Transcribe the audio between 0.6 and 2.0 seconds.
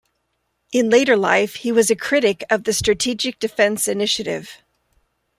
In later life he was a